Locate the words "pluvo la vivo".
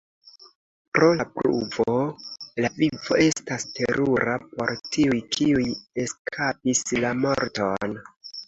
1.33-3.19